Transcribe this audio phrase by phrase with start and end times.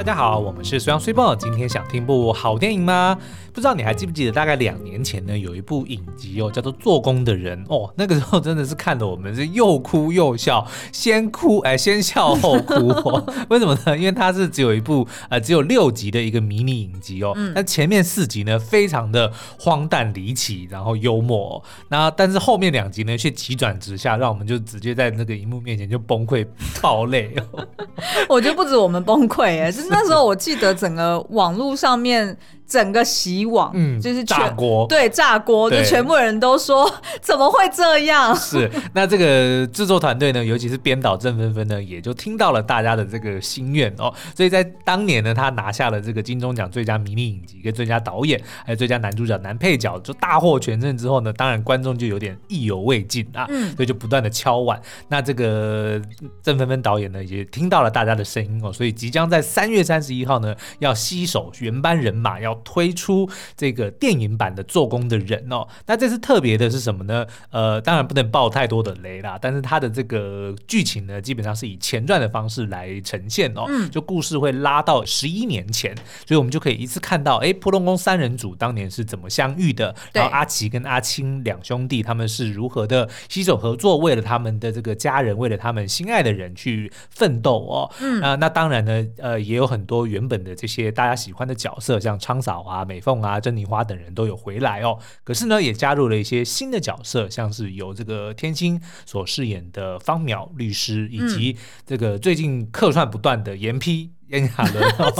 [0.00, 1.36] 大家好，我们是虽阳虽报。
[1.36, 3.18] 今天想听部好电影吗？
[3.52, 7.92] 不知道你还记不记得，大概两年前呢，有一部影集哦，叫做《做工的人》哦。
[7.96, 13.24] 那个时候真的是看的我们是又哭又笑，先哭哎，先笑后哭哦。
[13.50, 13.98] 为什么呢？
[13.98, 17.32] 因为它是只有一部呃只有六集的一个迷你影集哦。
[17.54, 21.62] 那、嗯、前面四集呢，非常的荒诞离奇，然后幽默、哦。
[21.88, 26.46] 那但是后面两集呢，却急转直下，让我们就直接在那个荧幕面前就崩溃
[26.80, 27.66] 爆泪哦。
[28.28, 32.36] 我觉得不止我们崩溃哎，是那时候我记得整个网络上面。
[32.70, 36.88] 整个洗网，嗯，就是炸锅，对，炸锅，就全部人都说
[37.20, 38.34] 怎么会这样？
[38.36, 54.80] 是，那这个制作团队呢，尤其是编导郑芬芬呢，也就听到了大家的这个心愿哦，所以在当年呢，他拿下了这个金钟奖最佳迷你影集跟最佳导演，还有最佳男主角、男配角，就大获全胜之后呢，当然观众就有点意犹未尽啊，嗯，所以就不断的敲碗。
[55.08, 56.00] 那这个
[56.40, 62.59] 郑芬芬导演呢，也听到了大家的声音哦，所以即将在三月三十一号呢，要携手原班人马要。
[62.64, 67.26] 推出这个电影版的做工的人哦，那这次特别的是什么呢？
[67.50, 75.94] 呃，当然不能爆太多的雷啦，但是它的这个剧情呢，基本上是以前传的方式来呈现哦，嗯、就故事会拉到十一年前，
[76.26, 94.98] 所以我们就可以一次看到，哎，扑隆宫三人组当年是怎么相遇的，然后阿奇跟阿青两兄弟他们是如何的携手合作，为了他们的这个家人，为了他们心爱的人去奋斗哦，嗯，啊，那当然呢，呃，也有很多原本的这些大家喜欢的角色，像昌嫂啊、美凤啊、珍妮花等人都有回来哦。
[95.22, 101.56] 可是呢，也加入了一些新的角色，像是由这个天心所饰演的方淼律师，以及
[101.86, 104.72] 这个最近客串不断的严批严亚纶。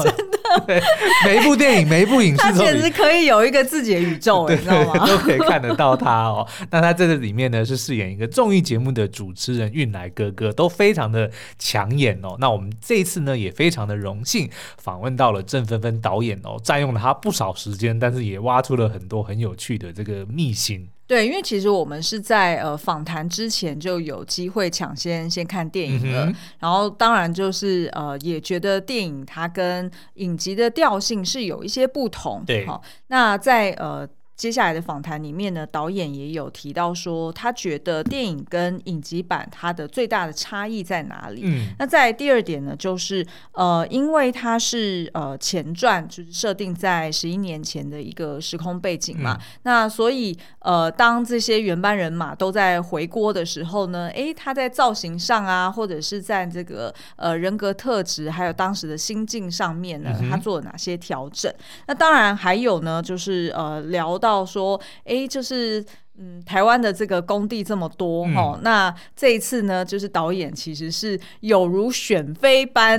[0.02, 0.39] 真的。
[0.66, 0.80] 对，
[1.24, 5.04] 每一部电影，每一部影视，他简直可以有一个自己的宇宙，你知道吗？
[5.06, 6.46] 都可以看得到他哦。
[6.70, 12.36] 那他在这里面呢，是饰演一个综艺节目的主持人，运来哥哥都非常的抢眼哦。
[12.38, 14.48] 那我们这一次呢，也非常的荣幸
[14.78, 20.88] 访问到了郑芬芬导演哦，占用了他不少时间，但是也挖出了很多很有趣的这个秘辛。
[21.10, 32.44] 对，因为其实我们是在呃访谈之前就有机会抢先先看电影了，嗯、然后当然就是呃也觉得电影它跟影集的调性是有一些不同。
[32.46, 34.08] 对，好，那在呃。
[34.40, 41.42] 接下来的访谈里面呢，导演也有提到说，他觉得电影跟影集版它的最大的差异在哪里？
[41.44, 61.52] 嗯，那在第二点呢，就是呃，因为它是呃前传，就是设定在十一年前的一个时空背景嘛，嗯、那所以呃，当这些原班人马都在回锅的时候呢，诶，他在造型上啊，或者是在这个呃人格特质，还有当时的心境上面呢，他做了哪些调整？
[61.52, 64.29] 嗯、那当然还有呢，就是呃聊到。
[64.30, 65.84] 到说，哎，就是。
[66.18, 72.98] 嗯，台湾的这个工地这么多哈、那这一次呢，就是导演其实是有如选妃般，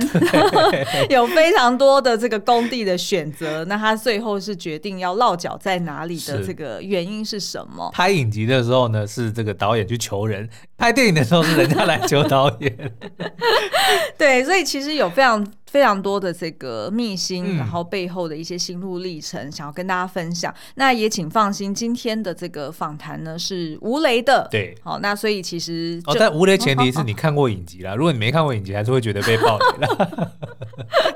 [1.08, 3.64] 有非常多的这个工地的选择。
[3.66, 7.88] 那他最后是决定要落脚在哪里的这个原因是什么？
[7.92, 10.44] 拍影集的时候呢，是这个导演去求人；
[10.76, 12.92] 拍电影的时候是人家来求导演。
[14.18, 20.52] 对，所以其实有非常非常多的这个秘辛，嗯、然后背后的一些心路历程，想要跟大家分享。
[20.74, 23.11] 那也请放心，今天的这个访谈。
[23.22, 27.94] 呢是无雷的，对，好，那所以其实哦，但无雷前提 是你看过影集啦。
[27.94, 30.32] 如果你没看过影集，还是会觉得被爆雷了。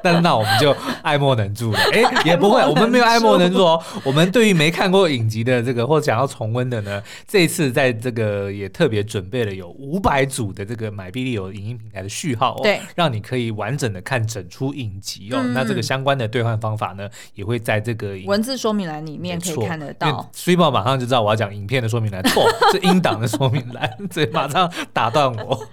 [0.07, 0.71] 但是那我们就
[1.03, 3.83] 爱莫能助了， 哎，也不会，我们没有爱莫能助哦。
[4.05, 15.43] 我们对于没看过影集的这个或想要重温的呢，这一次在这个也特别准备了有五百组的这个买币利有影音平台的序号哦，对，让你可以完整的看整出影集哦。
[15.53, 20.31] 那这个相关的兑换方法呢，也会在这个文字说明栏里面可以看得到。
[20.33, 21.87] 虽报马上就知道我要讲影片的。
[21.87, 25.67] 说明栏错 是音档的说明栏， 所以马上打断我。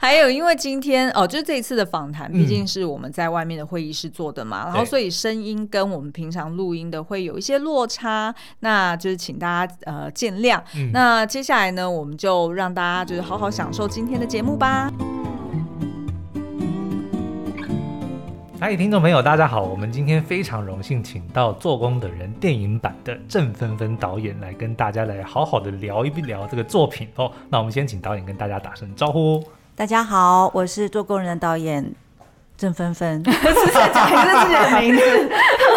[0.00, 10.60] 还有，因为今天哦，就是这一次的访谈，毕竟是我们在外面的会议室做的嘛，嗯、然后所以声音跟我们平常录音的会有一些落差，那就是请大家呃见谅。
[10.76, 14.90] 嗯、那接下来呢，我们就让大家就是好好享受今天的节目吧。
[18.60, 19.62] 嗨，听众朋友，大家好！
[19.62, 27.32] 我们今天非常荣幸请到《做工的人》电影版的郑芬芬导演来跟大家来好好的聊一聊这个作品哦。
[27.48, 29.42] 那我们先请导演跟大家打声招呼。
[29.74, 31.90] 大家好，我是《做工人》的导演
[32.60, 33.24] 郑芬芬。
[33.24, 35.30] 是在讲自己的名字。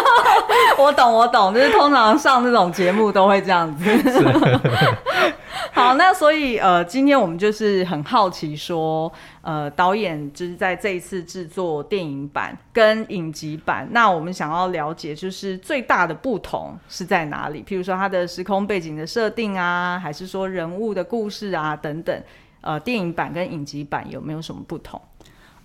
[0.76, 3.84] 我懂，我懂，就是通常上这种节目都会这样子。
[5.72, 9.10] 好，那所以呃，今天我们就是很好奇说。
[9.40, 17.62] 呃，导演就是在这一次制作电影版跟影集版，那我们想要了解，就是最大的不同是在哪里？
[17.62, 22.22] 譬如说它的时空背景的设定啊，还是说人物的故事啊等等。
[22.62, 24.98] 呃，电影版跟影集版有没有什么不同？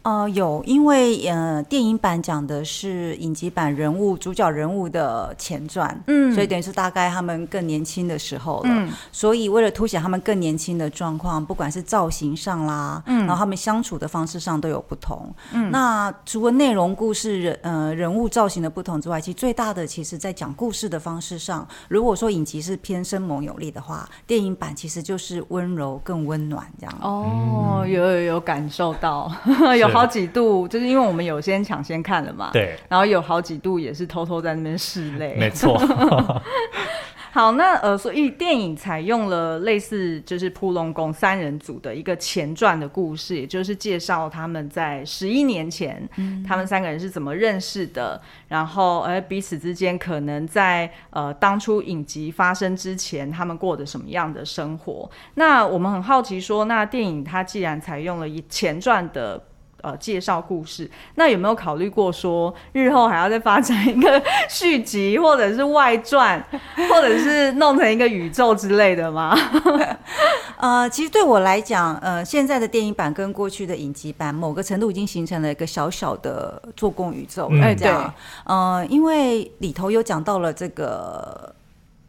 [0.09, 26.97] 呃，有，因为呃，电影版讲的是影集版人物主角人物的前传，嗯，所以等于是大概他们更年轻的时候了，嗯，所以为了凸显他们更年轻的状况，不管是造型上啦，嗯，然后他们相处的方式上都有不同，嗯，那除了内容、故事、人呃人物造型的不同之外，其实最大的其实在讲故事的方式上，如果说影集是偏生猛有力的话，电影版其实就是温柔更温暖这样。
[26.99, 29.31] 哦，有有有感受到
[29.77, 29.87] 有。
[29.99, 35.79] 好几度，就是因为我们有先抢先看了嘛，对，然后有好几度也是偷偷在那边拭泪，没错。
[37.31, 55.07] 好，那呃，所以电影采用了类似就是扑龙宫三人组的一个前传的故事，也就是介绍他们在十一年前，嗯，他们三个人是怎么认识的，然后而彼此之间可能在呃当初影集发生之前，他们过的什么样的生活？
[55.35, 59.39] 那我们很好奇说，那电影它既然采用了一前传的。
[59.81, 66.43] 呃，介绍故事，那有没有考虑过说日后还要再发展一个续集，或者是外传，
[66.89, 69.37] 或者是弄成一个宇宙之类的吗？
[70.57, 78.13] 呃，其实对我来讲，呃，现在的电影版跟过去的影集版，某个程度已经形成了一个小小的做工宇宙，哎、嗯，这样，
[78.45, 81.55] 呃，因为里头有讲到了这个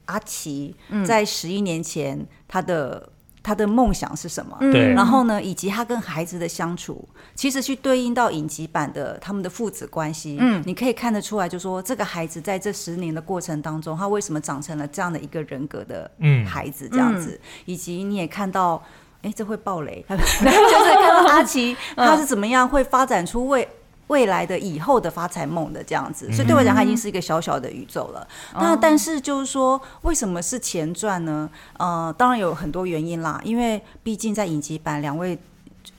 [0.07, 0.75] 阿奇
[1.07, 3.09] 在十一年前他的。
[3.43, 4.57] 他的梦想是什么？
[4.61, 16.11] 对，然后呢，以及他跟孩子的相处，其实去对应到影集版的他们的父子关系，嗯，你可以看得出来，就说这个孩子在这十年的过程当中，他为什么长成了这样的一个人格的
[16.47, 18.83] 孩子，这样子，以及你也看到，
[19.23, 23.67] 哎，这会爆雷， 就是看到阿奇他是怎么样会发展出为。
[24.11, 28.27] 未来的以后的发财梦的这样子，所以对我来讲，它已经是一个小小的宇宙了。
[28.55, 31.49] 嗯、那但是就是说，为什么是前传呢？
[31.79, 35.39] 呃，当然有很多原因啦，因为毕竟在影集版，两位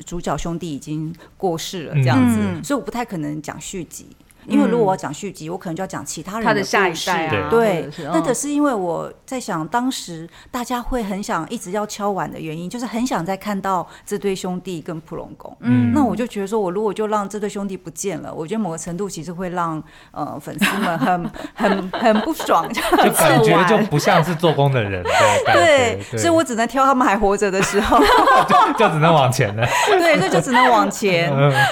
[0.05, 4.07] 主角兄弟已经过世了，这样子，嗯、所以我不太可能讲续集。
[4.47, 7.49] 因为如果我要讲续集，我可能就要讲其他人的故事，他的下一代啊。
[7.49, 15.55] 对，那可是因为我在想，当时大家会很想一直要敲碗的原因，就是很想再看到这对兄弟跟普龙宫。
[15.61, 25.03] 嗯，那我就觉得说，我如果就让这对兄弟不见了，我觉得某个程度其实会让呃粉丝们很很很不爽，就感觉就不像是做工的人。
[25.53, 27.99] 对，所以我只能挑他们还活着的时候，
[28.49, 29.67] 就就只能往前了。
[29.87, 31.31] 对，所以就只能往前。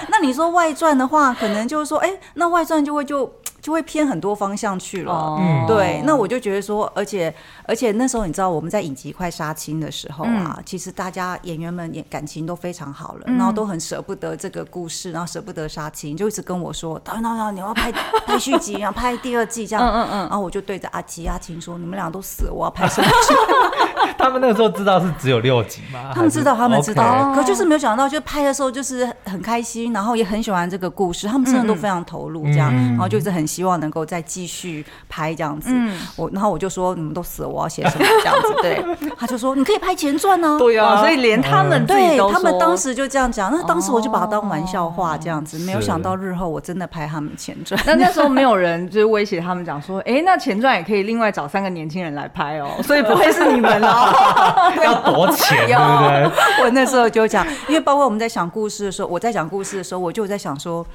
[0.10, 2.58] 那你说外传的话，可能就是说，哎，那外。
[2.59, 3.31] 快上就会就
[3.69, 6.01] 就会偏很多方向去了，嗯，对。
[6.04, 7.31] 那我就觉得说，而且
[7.68, 17.92] 而且那时候你知道我们在影集快杀青的时候啊，嗯、其实大家演员们也感情都非常好了，嗯、然后都很舍不得这个故事，然后舍不得杀青，就一直跟我说：“导演导演，你要拍
[18.25, 20.19] 拍续集，要拍第二季这样。”嗯嗯嗯。
[20.21, 23.36] 然后我就对着阿吉阿晴说：“你们俩都死了，我要拍什么剧？”
[24.18, 26.12] 他们那个时候知道是只有六集吗？
[26.12, 32.74] 他们知道，他们知道可就是没有想到，就拍的时候就是很开心，然后也很喜欢这个故事，他们真的都非常投入这样。
[32.74, 38.56] 嗯、然后就是很希望能够再继续拍这样子，嗯、我然后我就说你们都死了，我要写什么这样子？
[38.61, 38.81] 对，
[39.19, 40.57] 他就说你可以拍前传呢、啊。
[40.57, 47.77] 对啊，所以连他们对他们当时就这样讲，那当时我就把它当玩笑话这样子，哦、没有想到日后我真的拍他们前传。
[47.85, 56.63] 那那时候 没有人就是威胁他们讲说，哎，那前传也可以另外找三个年轻人来拍哦， 所以不会是你们哦，要多钱对不对？
[56.63, 60.87] 我那时候就讲，因为包括我们在讲故事的时候，我在讲故事的时候，我就在想说。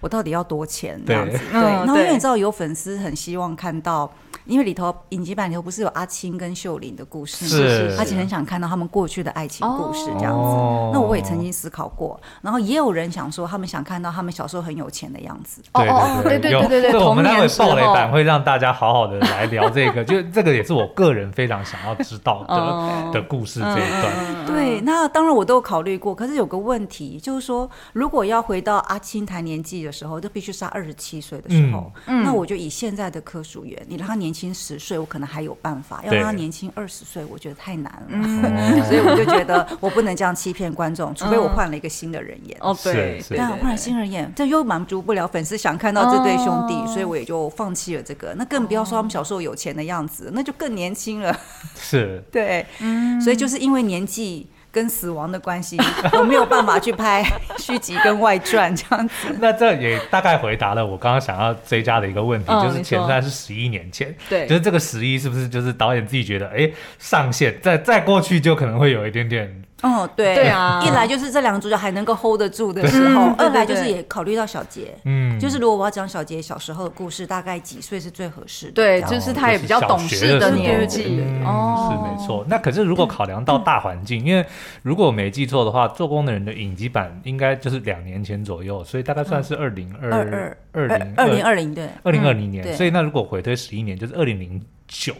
[0.00, 1.38] 我到底要多钱这样子？
[1.52, 4.10] 对，然后因为你知道有粉丝很希望看到。
[4.44, 7.50] 因为里头影集版里头不是有阿青跟秀玲的故事吗？
[7.50, 10.38] 是，而且很想看到他们过去的爱情故事这样子。
[10.38, 15.60] 哦、那我也曾经思考过，然后也有人想说，他们想看到他们小时候很有钱的样子。
[15.74, 15.86] 对
[16.22, 24.06] 对对对对对，我们待会爆雷版会让大家好好的来聊这个，就 这个也是我个人非常想要知道的、哦、的故事这一段。
[24.30, 31.92] 嗯、对，那当然我都有考虑过，可是有个问题就是说，如果要回到阿青谈年纪的时候，就必须是二十七岁的时候。
[32.06, 34.38] 嗯、那我就以现在的科属员，你让他年轻。
[34.38, 38.06] 轻十岁，我可能还有办法；要让他年轻二十岁，我觉得太难了。
[38.10, 38.40] 嗯、
[38.86, 42.56] 所以我就觉得我不能这样欺骗观众，除非我换了一个新的人演。
[42.60, 48.32] 哦，对，但换了新人演，这又满足不了粉丝想看到这对兄弟，哦、所以我也就放弃了这个。
[48.36, 51.36] 那更不要说他们小时候有钱的样子，那就更年轻了。
[51.74, 54.46] 是， 对，嗯、所以就是因为年纪。
[54.70, 55.76] 跟死亡的关系，
[56.12, 57.24] 我没有办法去拍
[57.58, 59.14] 续集跟外传这样子。
[59.40, 78.72] 那这也大概回答了我刚刚想要追加的一个问题，哦、就是前传是十一年前，对，就是这个十一是不是就是导演自己觉得，哎，上线再再过去就可能会有一点点哦，对对啊，一来就是这两个主角还能够 hold 得住的时候，二来就是也考虑到小杰，嗯，就是如果我要讲小杰小时候的故事，大概几岁是最合适的？
[78.72, 82.44] 对，就是他也比较懂事的年纪，哦，是没错。
[82.48, 84.44] 那可是如果考量到大环境，因为
[84.82, 92.76] 如果我没记错的话，做工的人的影集版应该就是两年前左右，所以大概算是二零二二二零二零二零对，二零二零年。
[92.76, 95.14] 所以那如果回推十一年，就是二零零九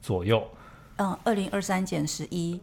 [0.00, 0.46] 左右。
[0.98, 2.60] 嗯，二零二三减十一。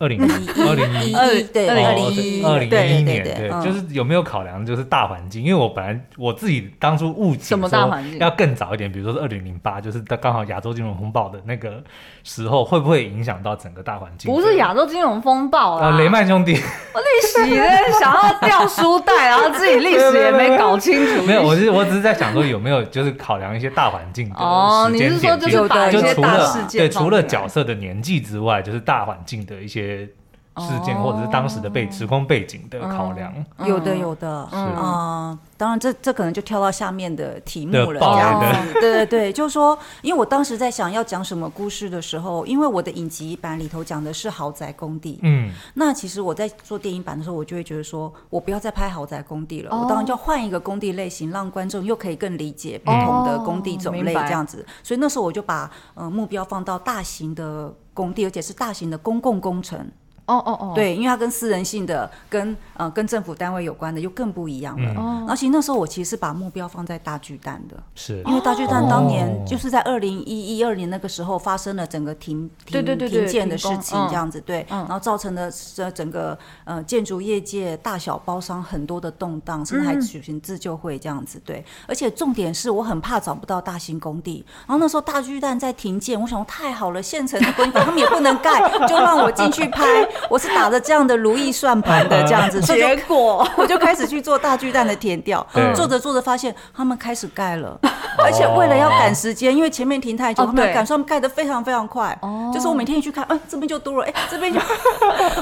[0.00, 5.42] 二零一二零一二对二零一二零一一年对，就是有没有考量就是大环境？
[5.42, 11.82] 因为我本来我自己当初误解什么大环境要更早一点，比如说是二零零八，就是刚好亚洲金融风暴的那个
[12.24, 14.32] 时候，会不会影响到整个大环境？
[14.32, 16.54] 不是亚洲金融风暴啊，雷曼兄弟，
[16.94, 21.20] 我历史咧想要掉书袋，然后自己历史也没搞清楚。
[21.28, 29.89] 没有，我是我只是在想说有没有就是考量一些大环境的哦，你是说就是把一些大事件对，除了角色的年纪之外，就是大环境的一些。
[29.90, 30.16] it.
[30.56, 33.32] 事件或者是当时的背时空背景的考量，
[33.64, 59.88] 有的有的，嗯，当然这这可能就跳到下面的题目了，这样子，对对对，就是说，因为我当时在想要讲什么故事的时候，因为我的影集版里头讲的是豪宅工地，嗯，那其实我在做电影版的时候，我就会觉得说我不要再拍豪宅工地了，我当然就要换一个工地类型，让观众又可以更理解不同的工地种类这样子，所以那时候我就把呃目标放到大型的工地，而且是大型的公共工程。
[60.30, 64.94] 哦哦哦，对，因为它跟私人性的、跟呃跟政府单位有关的又更不一样了。
[64.96, 68.22] 嗯，而且那时候我其实是把目标放在大巨蛋的，是。
[68.26, 81.64] 因为大巨蛋当年就是在二零一一二年那个时候发生了整个停停停建的事情，这样子对，然后造成了这整个呃建筑业界大小包商很多的动荡，甚至还举行自救会这样子对。
[81.86, 89.84] 而且重点是我很怕找不到大型工地，然后那时候大巨蛋在停建，我想说太好了，现成的工地他们也不能盖，就让我进去拍。
[90.28, 97.78] 我是打着这样的如意算盘的这样子， 结果 我就开始去做大巨蛋的填调， 做着做着发现他们开始盖了，
[98.18, 102.16] 而且为了要赶时间，因为前面停太久，他们赶上盖得非常非常快。
[102.52, 104.60] 就是我每天一去看，哎，这边就多了，哎，这边就，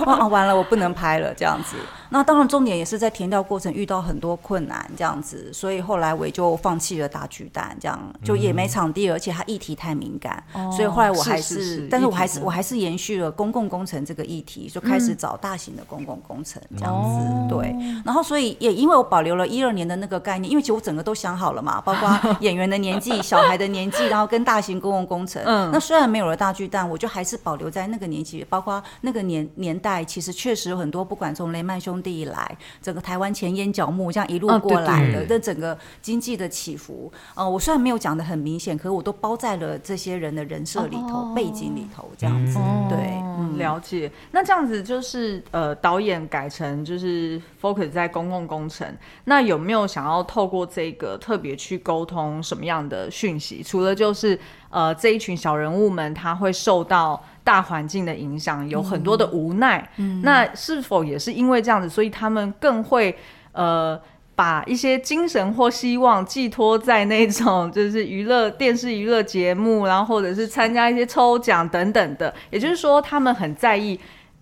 [0.04, 1.76] 啊，完了，我不能拍了这样子。
[2.10, 14.68] 那当然重点也是在填掉过程遇到很多困难这样子，所以后来我也就放弃了大巨蛋，这样就也没场地，而且它议题太敏感，所以后来我还是，但是我还是我还是延续了公共工程这个议题。
[14.68, 17.74] 就开始找大型的公共工程这样子，嗯、对，
[18.04, 25.42] 然后所以也因为我保留了一二年的那个概念，因为其实我整个都想好了嘛，包括演员的年纪、小孩的年纪，然后跟大型公共工程。
[25.46, 43.22] 嗯，那虽然没有了大巨蛋，我就还是保留在那个年纪，包括那个年年代，其实确实有很多，不管从雷曼兄弟以来，整个台湾前烟角木这样一路过来的，这整个经济的起伏，呃，我虽然没有讲的很明显，可是我都包在了这些人的人设里头、背景里头，这样子，对，
[43.56, 44.10] 了解。
[44.32, 44.48] 那。
[44.48, 48.88] 这样子就是呃，导演改成就是 focus 在公共工程。
[49.24, 53.62] 那有没有想要透过这个特别去沟通什么样的讯息？
[53.62, 54.40] 除了就是
[54.70, 59.90] 呃，这一群小人物们他会受到大环境的影响，有很多的无奈。
[59.96, 63.16] 嗯，那是否也是因为这样子，所以他们更会
[63.52, 64.00] 呃，
[64.34, 72.34] 把一些精神或希望寄托在那种就是娱乐电视娱乐节目，然后或者是参加一些抽奖等等的。
[72.50, 73.98] 也就是说，他们很在意。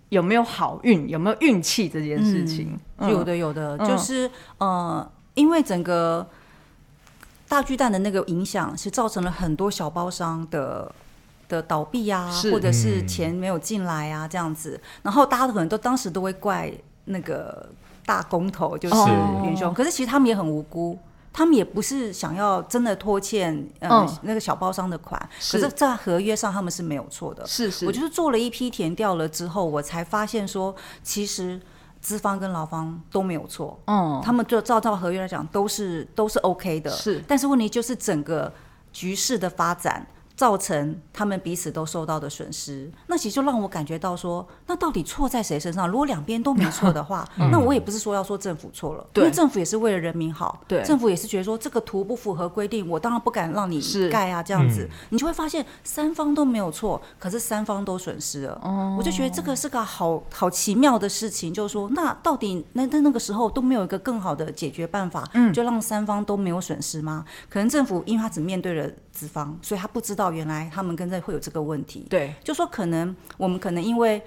[0.09, 1.09] 有没有好运？
[1.09, 2.79] 有没有运气这件事情？
[2.95, 6.25] 嗯、有的，有的，嗯、就是呃，因为整个
[7.47, 10.91] 大巨蛋的那个影响，是造成了很多小包商的
[11.47, 14.79] 的倒闭啊，或者是钱没有进来啊，这样子。
[14.81, 16.71] 嗯、然后大家可能都当时都会怪
[17.05, 17.69] 那个
[18.05, 18.95] 大工头，就是
[19.43, 20.97] 元凶，哦、可是其实他们也很无辜。
[21.33, 27.45] 他们也不是想要真的拖欠呃那个小包商的款，可是，在合约上他们是没有错的。
[27.45, 31.61] 是是，我就是做了一批填掉了之后，我才发现说，其实
[32.07, 33.77] 资方跟劳方都没有错。
[33.87, 36.89] 嗯，他们就照照合约来讲，都是都是 OK 的。
[36.89, 38.49] 是，但是问题就是整个
[38.93, 40.07] 局势的发展。
[40.37, 45.89] 造成他们彼此都受到的损失，那其实就让我感觉到说，那到底错在谁身上？
[45.89, 50.83] 如果两边都没错的话， 嗯、那我也不是说要说政府错了，因为政府也是为了人民好，对。
[50.83, 58.61] 政府也是觉得说这个图不符合规定，我当然不敢让你盖啊，这样子，嗯、你就会发现三方都没有错，可是三方都损失了。
[58.63, 67.25] 哦、我就觉得这个是个好好奇妙的事情，就是说，那到底那在那个时候都没有一个更好的解决办法，嗯，就让三方都没有损失吗？
[67.49, 70.27] 可能政府因为他只面对了资方，所以他不知道。
[70.31, 74.21] 原来他们跟这会有这个问题，对，就说可能我们可能因为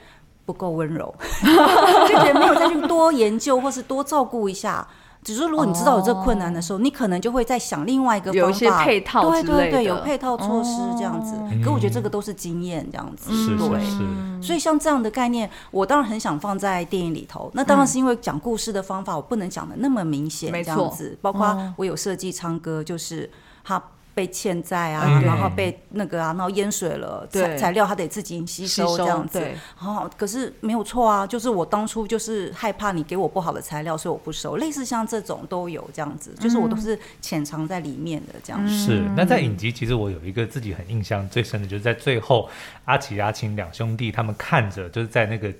[0.46, 1.14] 不够温柔，
[2.08, 4.84] 就觉得没有再去多研究或是多照顾一下，
[5.22, 11.36] 只是如果你知道有这个困难的时候，哦、你可能就会在想另外一个方法，有一些配套对对对，有配套措施这样子。
[11.36, 13.80] 哦、可我觉得这个都是经验这样子，是、对。
[13.84, 17.50] 是是所以像这样的概念，我当然很想放在电影里头。
[17.52, 21.16] 那当然是因为讲故事的方法，我不能讲的那么明显，这样子。
[21.20, 23.30] 包括我有设计唱歌，就是
[23.62, 23.80] 他。
[24.20, 29.38] 被欠债啊，嗯、然后被那个啊，然后淹水了，材对材料他得自己吸收这样子。
[29.38, 34.58] 对，哦，可是没有错啊，就是我当初就是害怕你给我不好的材料，所以我不收。
[34.58, 38.70] 类似像这种都有这样子，就是我都是潜藏在里面的这样子。
[38.70, 42.46] 嗯、是，那在影集其实我有一个自己很印象最深的，就是在最后
[42.84, 45.50] 阿奇阿青两兄弟他们看着就是在那个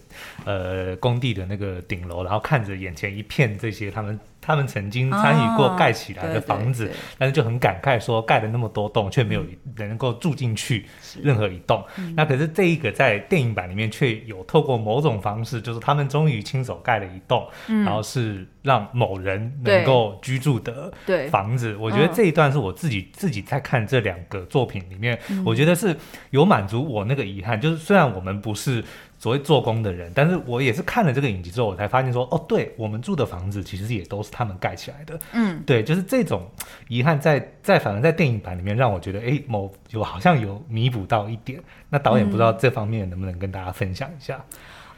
[0.44, 4.20] 呃工地的那个顶楼，然后看着眼前一片这些他们。
[4.40, 9.42] 他们曾经参与过盖起来的房子，但是就很感慨说，盖了那么多栋，却没有
[9.76, 10.86] 人能够住进去
[11.22, 11.84] 任何一栋。
[12.16, 20.92] 那可是这一个在电影版里面却有透过某种方式，就是他们终于亲手盖了一栋，然后是让某人能够居住的
[21.30, 21.76] 房子。
[21.76, 25.96] 我觉得这一段是我自己自己在看这两个作品里面，我觉得是
[26.30, 28.82] 有满足我那个遗憾，就是虽然我们不是。
[29.20, 35.20] 所谓做工的人，但是我也是看了这个影集之后，我才发现说，哦，对，我们住的房子其实也都是他们盖起来的。
[35.32, 36.50] 嗯，对，就是这种
[36.88, 41.62] 遗憾在，在在反而在电影版里面让我觉得，哎，某有好像有弥补到一点。
[41.90, 44.42] 那导演不知道这方面能不能跟大家分享一下？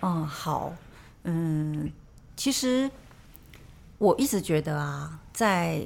[0.02, 0.72] 嗯，好，
[1.24, 1.90] 嗯，
[2.36, 2.88] 其实
[3.98, 5.84] 我一直觉得啊，在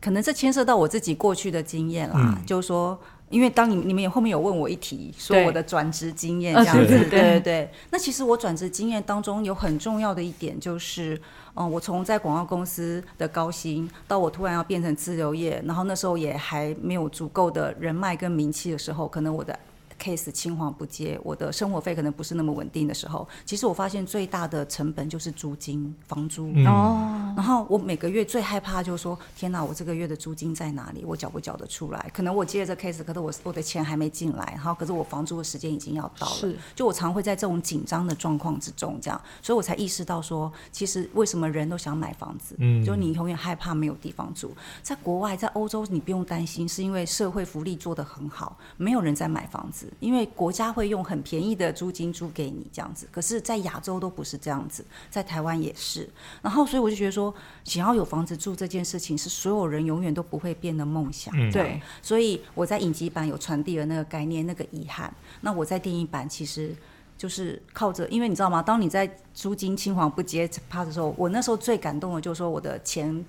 [0.00, 2.98] 可能这牵涉到我自己过去的经验啦，嗯、就是说。
[3.28, 7.70] 因为当你你们也后面有问我一题，说我的转职经验这样子，对对对，对。
[7.90, 11.20] 那其实我转职经验当中有很重要的一点就是，
[11.54, 19.58] 嗯，我从在广告公司的高薪，到我突然要变成自由业，然后那时候也还没有足够的人脉跟名气的时候，可能我的。
[19.98, 26.48] Case 青黄不接，我的生活费可能不是那么稳定的时候，其实我发现最大的成本就是租金、房租。
[26.66, 31.04] 哦、嗯，然后我每个月最害怕就是说，天哪，我这个月的租金在哪里？
[31.04, 32.10] 我缴不缴得出来？
[32.14, 36.34] 可能我接了这 case，可是我我的钱还没进来，然后可是我房租的时间已经要到了。
[36.34, 42.54] 是，就我常会在这种紧张的状况之中，这样，所以我才意识到说，其实为什么人都想买房子？
[42.58, 44.52] 嗯，就你永远害怕没有地方住。
[44.82, 49.85] 在国外，在欧洲，你不用担心，是因为社会福利做得很好，没有人在买房子。
[50.00, 56.08] 因为国家会用很便宜的租金租给你这样子，可是，在亚洲都不是这样子，在台湾也是。
[56.42, 61.32] 然后，所以我就觉得说，想要有房子住这件事情，是所有人永远都不会变的梦想。
[61.36, 65.12] 嗯、对，所以我在影集版有传递了那个概念，那个遗憾。
[65.40, 66.74] 那我在电影版其实
[67.18, 68.62] 就是靠着，因为你知道吗？
[68.62, 73.24] 当你在租金青黄不接趴的时候，我那时候最感动的就是说我的钱。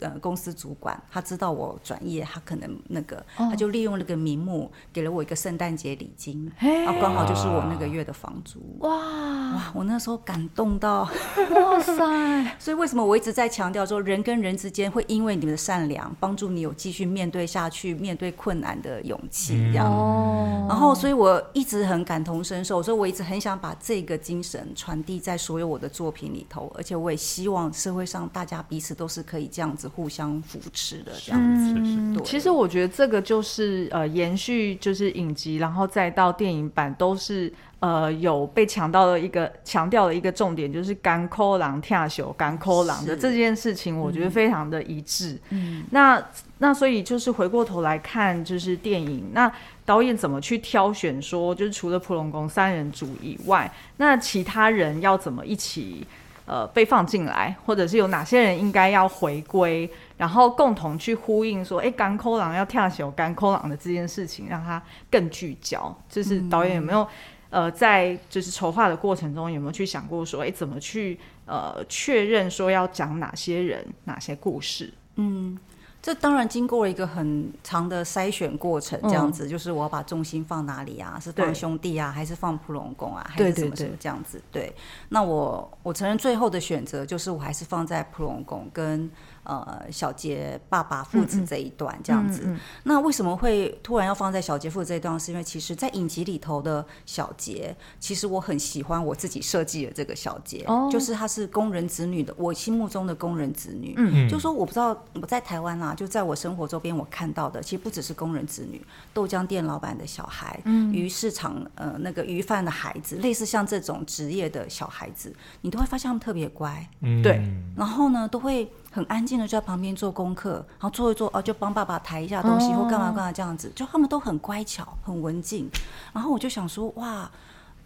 [0.00, 8.60] 呃，公司主管他知道我转业，他可能那个，他就利用那个名目给了我一个圣诞节礼金，啊，刚好就是我那个月的房租。
[8.80, 11.08] 哇哇，我那时候感动到，
[11.50, 11.94] 哇塞！
[12.58, 19.86] 所以为什么我一直在强调说，人跟人之间会因为你们的善良，帮助你有继续面对下去、面对困难的勇气，这样。
[19.86, 20.66] 哦。
[20.68, 29.89] 然后，所以我一直很感同身受，所以我一直很想把这个精神传递在所有我的作品里头，而且我也希望社会上大家彼此都是可以这样子。
[29.90, 45.38] 互相扶持的这样子，嗯，对其实我觉得这个就是呃，延续就是影集，然后再到电影版，都是呃有被强调的一个强调的一个重点，就是干抠狼跳球干抠狼的这件事情，我觉得非常的一致。
[45.50, 46.22] 嗯，那
[46.58, 49.50] 那所以就是回过头来看，就是电影，那
[49.84, 56.06] 导演怎么去挑选说，就是除了普隆宫三人组以外，那其他人要怎么一起？
[56.50, 65.96] 呃，被放进来，或者是有哪些人应该要回归，然后共同去呼应说，哎，干扣狼要跳起甘苦人的这件事情，让他更聚焦。
[66.08, 67.06] 就是导演有没有、
[67.50, 74.92] 嗯、呃，在就是筹划的过程中，有没有去想过说，哎，怎么去呃确认说要讲哪些人、哪些故事？
[75.14, 75.56] 嗯。
[76.02, 81.18] 这当然经过了一个很长的筛选过程，这样子、嗯、就是我要把重心放哪里啊？
[81.20, 83.26] 是放兄弟啊，还是放普龙宫啊？
[83.28, 84.42] 还是什么什么这样子？
[84.50, 84.76] 对，对，对，
[85.10, 89.10] 那我我承认最后的选择就是我还是放在普龙宫跟。
[89.50, 92.54] 呃，小杰爸爸父子这一段这样子，嗯嗯。
[92.54, 95.18] 嗯、那为什么会突然要放在小杰父子这一段？
[95.18, 103.94] 是因为其实，在影集里头的小杰，其实我很喜欢我自己设计的这个小杰，哦、就是他是工人子女的，我心目中的工人子女。
[103.96, 108.80] 嗯，就说我不知道我在台湾啊，就在我生活周边我看到的，其实不只是工人子女，
[109.12, 117.42] 豆浆店老板的小孩，嗯，鱼市场呃那个鱼贩的孩子，类似像这种职业的小孩子，你都会发现他们特别乖，嗯，对，
[117.76, 118.70] 然后呢都会。
[118.90, 125.70] 很安静的就在旁边做功课，然后做一做哦，就帮爸爸抬一下东西、哦、或干嘛干嘛这样子，就他们都很乖巧，很文静。
[126.12, 127.30] 然后我就想说，哇，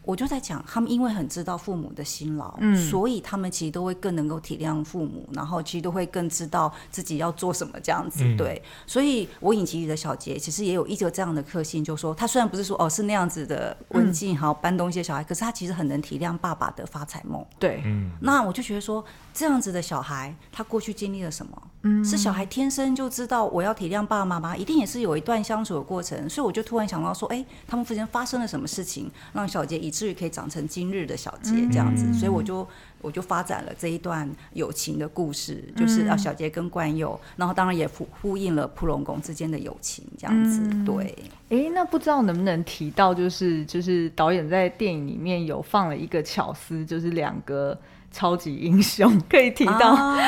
[0.04, 8.62] 我就在讲，他们因为很知道父母的辛劳，嗯，所以他们其实都会更能够体谅父母，然后其实都会更知道自己要做什么这样子，嗯、对。
[8.86, 18.10] 所以我影集里的小杰其实也有一个这样的个性，就是说他虽然不是说哦是那样子的文静，好搬东西的小孩，可是他其实很能体谅爸爸的发财梦，对，嗯。
[18.20, 21.62] 那我就觉得说，这样子的小孩，他过去经历了什么？
[21.86, 26.28] 嗯，是小孩天生就知道我要体谅爸爸妈妈，一定也是有一段相处的过程。
[26.28, 29.93] 所以我就突然想到说，哎，他们之间发生了什么事情，让小杰一。
[29.94, 32.66] 至于可以长成今日的小杰这样子，嗯、所以我就
[33.00, 40.60] 我就发展了这一段友情的故事，嗯、就是啊小杰跟冠佑，然后当然也呼呼应了普龙宫之间的友情这样子。
[40.64, 41.16] 嗯、对，
[41.50, 47.78] 哎，那不知道能不能提到，就是就是导演在电影里面有放了一个巧思，就是两个
[48.10, 50.18] 超级英雄可以提到，啊、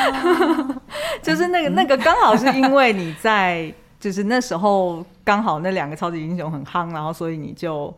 [1.21, 7.93] 就是那个、嗯、那个刚好是因为你在 就是那时候刚好那两个超级英雄很夯，然后所以你就。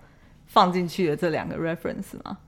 [0.49, 2.39] 放进去的这两个 reference 吗？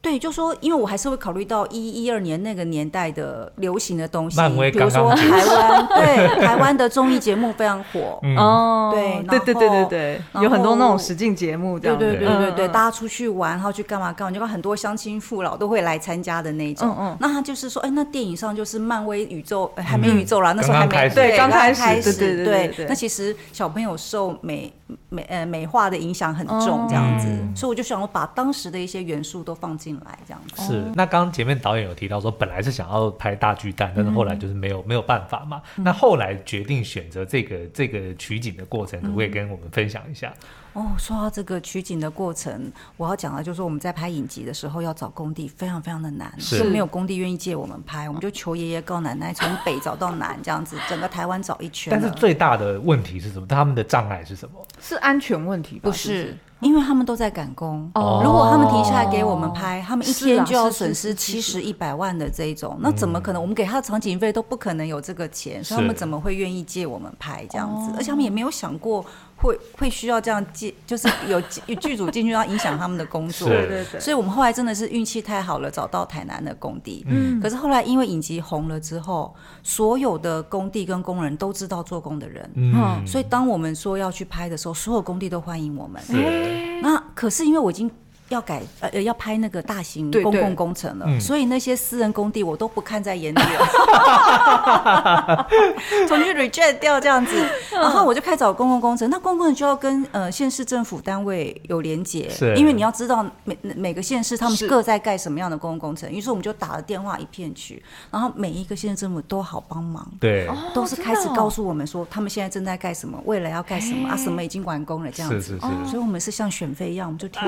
[0.00, 16.88] 对，就说，因为我还是会考虑到一一二年那个年代的流行的东西，刚刚比如说台湾， 对台湾的综艺节目非常火，哦、嗯，对，对对对对对，后有很多那种实境节目，对对对对对，大家出去玩，然后去干嘛干嘛，就看很多乡亲父老都会来参加的那种。
[16.88, 24.72] 嗯嗯，那他就是说，哎，那电影上就是漫威宇宙还没宇宙啦，嗯、那时候还没刚刚对，刚开始，对对对对，那其实小朋友受美
[25.08, 30.62] 美呃美化的影响很重，这样子，嗯、所以我就想我把当时的一些元素都放进来，这样子。
[30.62, 35.62] 是，那刚刚前面导演有提到说，本来是想要拍大巨蛋，但是后来就是没有没有办法嘛。
[35.76, 40.32] 嗯、那后来决定选择这个这个取景的过程，可不可以跟我们分享一下？
[40.72, 51.90] 哦，说到这个取景的过程，我要讲的就是我们在拍影集的时候要找工地，非常非常的难，是没有工地愿意借我们拍，我们就求爷爷告奶奶，从北找到南这样子，整个台湾找一圈。
[51.90, 53.46] 但是最大的问题是什么？
[53.46, 54.62] 他们的障碍是什么？
[54.78, 55.80] 是安全问题吧？
[55.84, 56.36] 不是。
[56.60, 63.40] 因为他们都在赶工，哦、如果他们停下来给我们拍，他们一天就要损失七十一百万的这一种，那怎么可能？
[63.40, 67.92] 我们给他的场景费都不可能有这个钱，所以他们怎么会愿意借我们拍这样子？
[67.96, 69.04] 而且他们也没有想过。
[69.46, 71.40] 会会需要这样进，就是有
[71.76, 74.00] 剧组进去要影响他们的工作，对对对。
[74.00, 77.04] 所以我们后来真的是运气太好了，找到台南的工地。
[77.08, 77.40] 嗯。
[77.40, 83.06] 可是后来因为影集红了之后，所有的工地跟工人都知道做工的人，嗯。
[83.06, 86.02] 所以当我们说要去拍的时候，所有工地都欢迎我们。
[86.02, 86.80] 是。
[86.82, 87.90] 那可是因为我已经。
[88.28, 93.56] 要改呃呃要拍那个大型公共工程了，所以那些私人工地我都不看在眼里了，
[96.08, 97.32] 从去 reject 掉这样子，
[97.72, 99.08] 然后我就开始找公共工程。
[99.08, 106.10] 那公共工程就要跟呃县市政府单位有连结，因为你要知道每每个县市他们各在盖什么样的公共工程。
[106.10, 117.42] 于是我们就打了电话一片去，然后每一个县市政府都好帮忙，对，都是开始告诉我们说他们现在正在盖什么，未来要盖什么啊，什么已经完工了这样子，是是是，所以我们是像选妃一样，我们就听。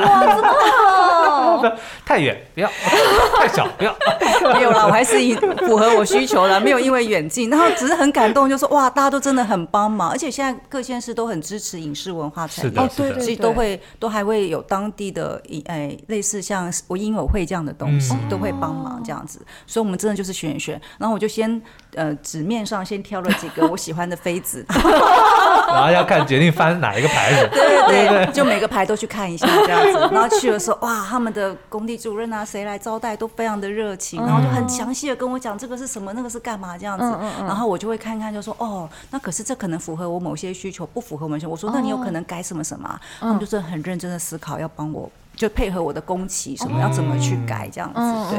[0.68, 2.70] 哦， 太远不要，
[3.38, 3.94] 太小不要，
[4.54, 21.60] 没有啦，我还是以符合我需求了，没有因为远近，然后只是很感动，就说哇，大家都真的很帮忙，而且现在各县市都很支持影视文化产业，对对，所以都会都还会有当地的哎类似像我影友会这样的东西，都会帮忙这样子，所以我们真的就是选一选，然后我就先
[21.94, 24.64] 呃纸面上先挑了几个 我喜欢的妃子，
[25.68, 30.58] 然后要看决定翻哪一个牌子， 对对对，就每个牌都去看一下这样子，然后去了。
[30.58, 37.04] 说哇，他们的工地主任啊，谁来招待都非常的热情，然后就很详细的跟我讲这个是什么，那个是干嘛这样子，
[37.40, 41.38] 然后我就会看看，就说哦，那可是这可能符合我某些需求，不符合我们。
[41.48, 42.88] 我说那你有可能改什么什么？
[42.88, 43.00] 啊？
[43.20, 48.36] 他们就是很认真的思考，要帮我就配合我的工期什么，要怎么去改这样子，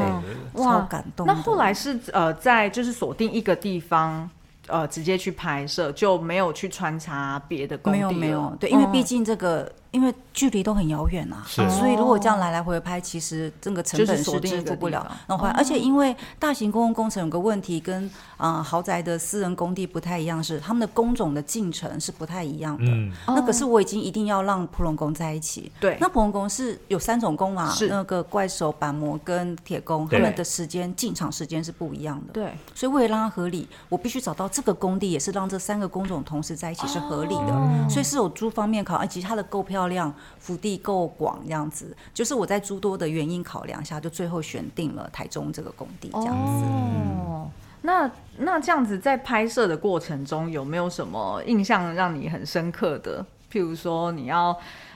[0.54, 1.26] 对，超感动。
[1.26, 4.28] 那后来是呃，在就是锁定一个地方，
[4.68, 7.98] 呃，直接去拍摄，就没有去穿插别的工地。
[7.98, 9.72] 没有没有，对，因为毕竟这个。
[9.90, 15.04] 因为距离都很遥远啊，是所以如果这样来来回回拍，其实这个成本是支付不了。
[15.26, 18.04] 然后，而且因为大型公共工程有个问题，跟
[18.36, 22.84] 啊、呃、豪宅的私人工地不太一样，是他们的工种的进程是不太一样的。
[22.86, 25.72] 嗯、那可是我已经一定要让普龙工在一起。
[25.80, 32.32] 对，那普龙工是有三种工嘛，是那个怪手板模跟铁工，他们的时间进场时间是不一样的。
[32.32, 37.52] 对，所以为了让它合理，我必须找到这个工地，也是让这三个工种同时在一起是合理的。
[37.52, 39.79] 哦、所以是有诸方面考，而且它的购票。
[39.80, 46.64] 漂亮，福地够广，这样子，就是我在诸多的原因考量下，就最后选定了台中这个工地，这样子。
[46.66, 47.48] 哦，
[47.80, 53.24] 那那这样子在拍摄的过程中，有没有什么印象让你很深刻的？
[53.50, 54.54] 譬如说，你要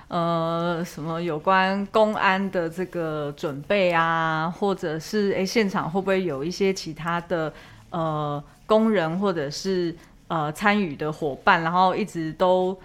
[0.09, 7.51] 呃什么有关公安的这个准备啊，或者是哎、欸、现场会不会有一些其他的
[7.88, 9.97] 呃工人或者是
[10.29, 12.79] 呃参与的伙伴，然后一直都。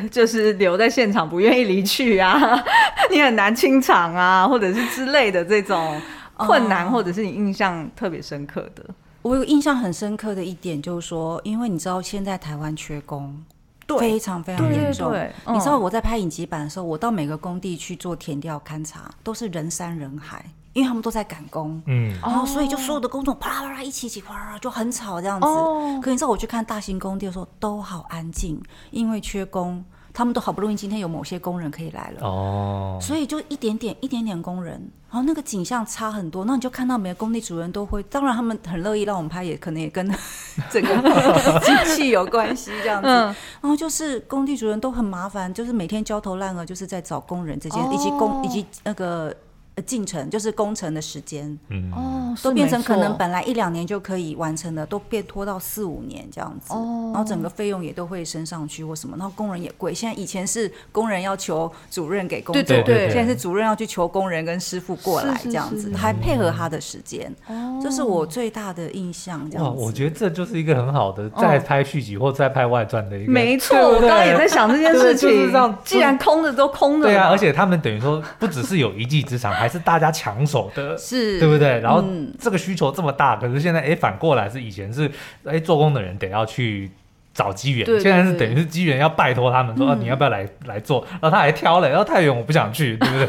[0.10, 2.62] 就是留在现场不愿意离去啊，
[3.10, 6.00] 你很难清场啊，或者是之类的这种
[6.36, 8.84] 困难，或者是你印象特别深刻的。
[9.22, 13.40] 我有印象很深刻的一点就是说，因为你知道现在台湾缺工，
[13.86, 15.14] 对，非常非常严重。
[15.48, 20.44] 你知道我在拍影集版的时候，我到每个工地去做田调勘察，都是人山人海。
[20.72, 25.46] 因为他们都在赶工，嗯，然后所以就所有的工种啪啦啪啦一起起，啪啦就很吵这样子。
[25.46, 28.58] 哦、可你知道我去看大型工地的时候都好安静，
[28.90, 34.72] 因为缺工，他们都好不容易今天有某些工人可以来了，哦，所以就一点点一点点工人，
[35.10, 36.46] 然后那个景象差很多。
[36.46, 40.10] 那你就看到每个工地主人都会，当然他们很乐意让我们拍，也可能也跟
[40.72, 40.96] 整个
[41.60, 43.08] 机器有关系这样子。
[43.08, 43.24] 嗯、
[43.60, 49.34] 然后就是工地主人都很麻烦，就是每天焦头烂额，就是在找工人这些，以及工以及那个。
[49.74, 51.90] 呃，进程就是工程的时间，嗯。
[51.92, 59.94] 哦，都变成可能本来一两年就可以完成的，都变拖到四五年这样子，哦，然后整个费用也都会升上去或什么，然后工人也贵。
[59.94, 69.50] 现在以前是工人要求主任给工作，对对对，现在是主任要去求工人跟师傅过来这样子，还配合他的时间，哦，这是我最大的印象。
[69.50, 75.50] 这样子，我觉得这就是一个很好的再拍续集或再拍外传的一个，没错，我刚刚也在想这件事情，
[75.84, 79.52] 既然空的都空了，对啊，而且他们等于说不只是有一技之长。
[79.62, 81.80] 还是大家抢手的，是对不对？
[81.80, 82.04] 然后
[82.38, 85.10] 这个需求这么大，可是现在哎，反过来是以前是
[85.44, 86.90] 哎做工的人得要去
[87.32, 93.28] 找机缘，现在是等于是机缘要拜托他们说你要不要来来做，然后他还挑了，然后太远我不想去，对不对？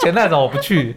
[0.00, 0.96] 钱太少我不去。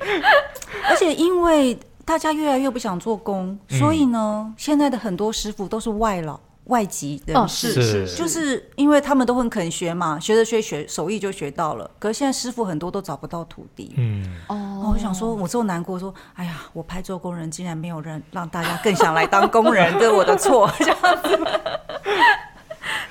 [0.89, 6.39] 而且因为大家越来越不想做工，所以呢，现在的很多师傅都是外劳。
[6.67, 11.89] 外籍人士，哦、是，就是因为他们都很肯学嘛，学着学学手艺就学到了。
[11.97, 21.39] 可是现在师傅很多都找不到徒弟，嗯，哦，我想说，我这么难过，说，哎呀，我拍做工人，竟然没有人让大家更想来当工人，这是我的错， 这样子。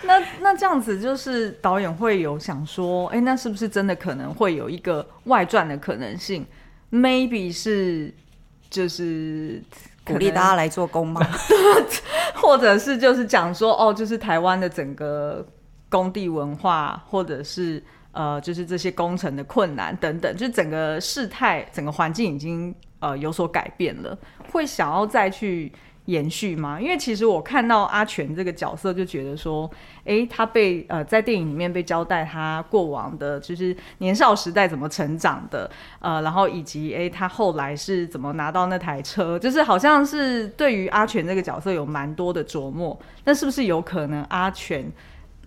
[0.02, 6.46] 那那这样子，就是导演会有想说，哎，那是不是真的可能会有一个外传的可能性
[6.92, 8.12] ？Maybe 是，
[8.68, 9.62] 就是。
[10.06, 11.20] 鼓励大家来做工吗？
[12.36, 15.44] 或者是就是讲说哦，就是台湾的整个
[15.88, 24.16] 工地文化，或者是呃，就是这些工程的困难等等，就整个事态、整个环境已经呃有所改变了，
[24.52, 25.72] 会想要再去。
[26.06, 26.80] 延续吗？
[26.80, 29.70] 因为其实我看到阿全这个角色，就觉得说，
[30.04, 42.98] 诶，他被呃在电影里面被交代他过往的，就是年少时代怎么成长的，呃，然后以及诶他后来是怎么拿到那台车，就是好像是对于阿全这个角色有蛮多的琢磨。
[43.24, 44.90] 那是不是有可能阿全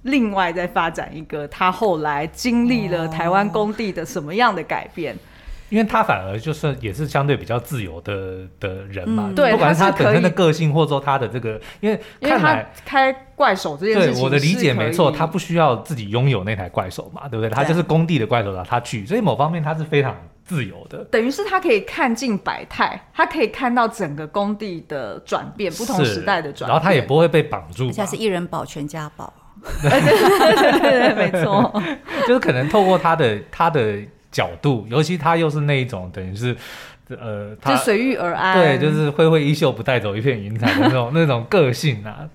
[0.03, 5.15] 另外再发展一个，他后来经历了台湾工地的什么样的改变？
[5.15, 5.19] 哦
[5.69, 17.49] 因为他反而就是也是相对比较自由的的人嘛，对，不管是他本身的个性，或者说他的这个，因为看来开怪手这件事情，对我的理解没错，他不需要自己拥有那台怪手嘛，对不对？
[17.49, 29.31] 他就是工地的怪手，让他去，所以某方面他是非常自由的，等于是他可以看尽百态，他可以看到整个工地的转变，不同时代的转变，然后他也不会被绑住，现在是一人保全家保，
[29.81, 31.81] 对对对对，没错，
[32.27, 33.99] 就是可能透过他的他的。
[34.31, 36.55] 角度，尤其他又是那一种，等于是，
[37.09, 42.29] 呃，他就随遇而安，对，就是挥挥衣袖不带走一片云彩的那种那种个性啊。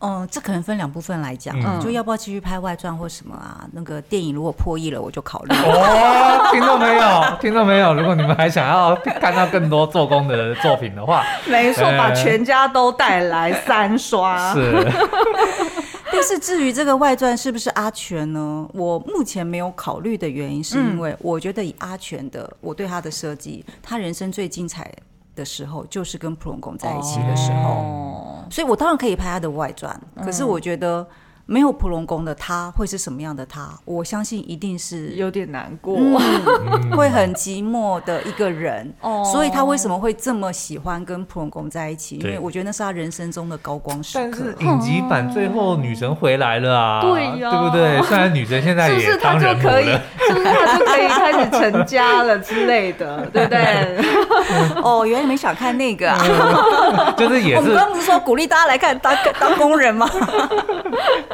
[0.00, 3.66] 嗯， 这可能分两部分来讲，嗯，就要不要继续拍外传或什么啊？
[3.72, 5.52] 那个电影如果破亿了，我就考虑。
[5.56, 7.36] 哦，听到没有？
[7.42, 7.92] 听到没有？
[7.94, 14.54] 如果你们还想要看到更多做工的作品的话，没错，把全家都带来三刷。
[14.54, 14.72] 是。
[16.18, 18.68] 但是至于这个外传是不是阿全呢？
[18.74, 24.92] 我目前没有考虑的原因，是因为我觉得以阿全的我对他的设计，他人生最精彩
[25.36, 29.98] 的时候就是跟普隆公在一起的时候，所以我当然可以拍他的外传。
[30.16, 31.06] 可是我觉得。
[31.50, 33.70] 没有普隆宫的他会是什么样的他？
[33.86, 38.92] 我相信一定是有点难过，嗯、会很寂寞的一个人。
[39.00, 42.16] 哦，所以他为什么会这么喜欢跟普隆宫在一起？
[42.18, 44.30] 因为我觉得那是他人生中的高光时刻。
[44.30, 48.02] 但是影集版最后女神回来了啊，对呀，对不对？
[48.02, 53.96] 虽然女神现在 也当人母了，是不是他就可以开始成家了之类的， 对不对？
[54.84, 56.20] 哦，原来你们想看那个啊？
[56.22, 60.06] 嗯、就是也是，我们刚刚不是说鼓励大家来看当当工人吗？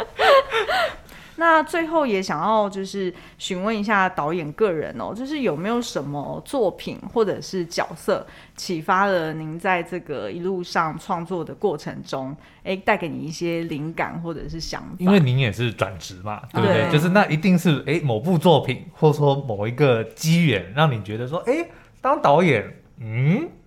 [1.36, 8.24] 那最后也想要就是询问一下导演个人哦，就是有没有什么作品或者是角色
[8.56, 14.96] 启发了您在这个一路上创作的过程中，哎，带给你一些灵感或者是想法？
[14.98, 16.82] 因为您也是转职嘛，对不对？
[16.82, 21.66] 对，就是那一定是哎某部作品，或者说某一个机缘，让你觉得说，哎，
[22.00, 22.64] 当导演。
[23.00, 23.48] 嗯，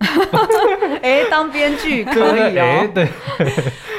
[1.02, 2.90] 哎，当编剧可以哦。
[2.94, 3.06] 对，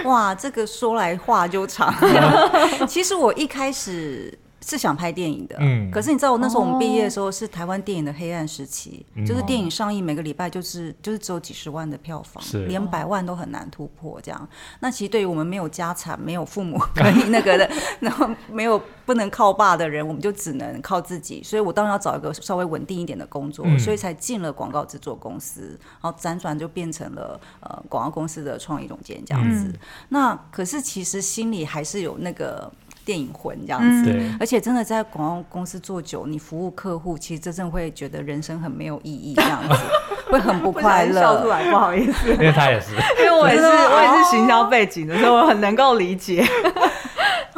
[0.09, 1.93] 哇，这个说来话就长。
[2.87, 4.37] 其实我一开始。
[4.69, 14.47] 是想拍电影的，嗯，可是你知道我那时候我们毕业的时候是台湾电影的黑暗时期，哦、就是电影上映每个礼拜就是就是只有几十万的票房，是连百万都很难突破这样。
[14.79, 17.67] 那其实对于我们没有家产、没有父母可以那个的，
[17.99, 21.41] 然后没有不能靠爸的人，我们就只能靠自己。
[21.41, 29.65] 所以我当然要找一个稍微稳定一点的工作，嗯、所以才进了广告制作公司，然后辗转就变成了呃广告公司的创意总监这样子。
[29.65, 29.73] 嗯、
[30.09, 32.71] 那可是其实心里还是有那个。
[33.09, 39.75] 电影魂这样子，嗯、而且真的在广告公司做久，你服务客户，其实真正会觉得人生很没有意义，这样子
[40.31, 41.19] 会很不快乐。
[41.19, 46.45] 笑出来，不好意思，因为他也是，因 为我也是， 我也是行销背景的，所以我很能够理解。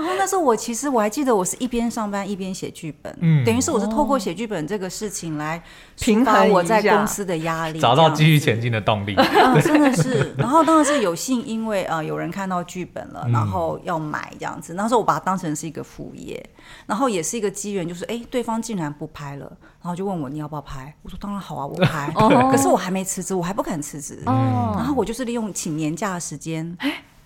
[0.01, 5.61] 然后那时候我其实我还记得，我是一边上班一边写剧本，嗯，等于是我是透过写剧本这个事情来
[5.99, 9.13] 平衡我在公司的压力，找到继续前进的动力。
[9.15, 10.33] 嗯， 真的是。
[10.37, 14.73] 然后当然是有幸，因为呃有人看到剧本了，然后要买这样子。
[14.73, 16.43] 那时候我把它当成是一个副业，
[16.87, 19.45] 然后也是一个机缘，就是哎对方竟然不拍了，
[19.81, 20.91] 然后就问我你要不要拍？
[21.03, 22.11] 我说当然好啊，我拍。
[22.51, 24.19] 可是我还没辞职，我还不敢辞职。
[24.25, 26.75] 然后我就是利用请年假的时间。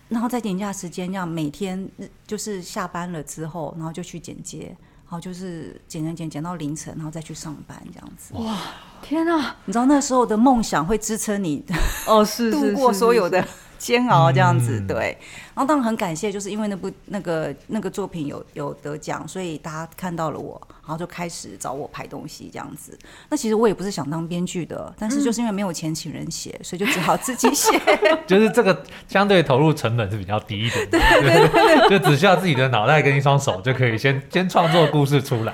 [0.07, 1.89] 然后在年假时间，这样每天
[2.27, 4.67] 就是下班了之后，然后就去剪接，
[5.03, 8.33] 然后就是剪剪剪剪到凌晨，然后再去上班这样子。
[8.35, 8.57] 哇，
[9.01, 9.55] 天啊！
[9.65, 11.63] 你知道那时候的梦想会支撑你
[12.07, 13.45] 哦，是度过所有的
[13.85, 15.15] 煎熬这样子，对。
[15.53, 22.97] 然后当然很感谢，就是因为那部那个那个作品有有得奖，所以大家看到了我，然后就开始找我拍东西这样子。
[23.29, 27.79] 那其实我也不是想当编剧的，但是就是因为没有钱请人写，所以就只好自己写。
[28.25, 35.53] 就是这个相对投入成本是比较低一点的， 对对对，就只需要自己的脑袋跟一双手就可以先先创作故事出来。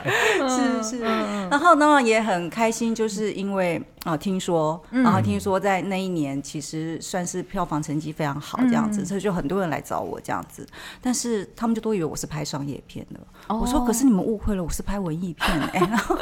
[0.49, 1.03] 是 是，
[1.51, 10.65] 然后呢也很开心，就是因为啊听说，然后听说在那一年其实算是票房成绩非常好这样子，所以就很多人来找我这样子，
[11.01, 13.19] 但是他们就都以为我是拍商业片的。
[13.47, 13.61] Oh.
[13.61, 15.85] 我说，可是你们误会了，我是拍文艺片哎、欸。
[15.91, 16.17] 然后，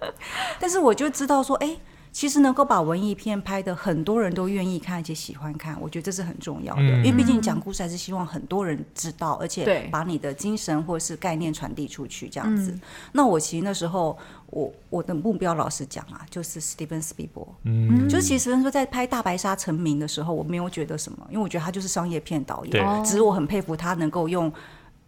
[0.60, 1.80] 但是我就知道说，哎、欸。
[2.16, 6.80] 其实能够把文艺片拍的很多人都愿意看，而且喜欢看，我觉得这是很重要的。
[6.80, 12.70] 嗯、因为毕竟讲故事还是希望很多人知道，而且把你的精神或是概念传递出去这样子。
[12.70, 12.80] 嗯、
[13.12, 17.46] 那我其实那时候，我我的目标老实讲啊，就是史蒂芬史匹柏。
[17.64, 22.70] 嗯，就是其实说在拍《大白鲨》成名的时候，我没有觉得什么，因为我觉得他就是商业片导演。
[22.70, 24.50] 对只是我很佩服他能够用。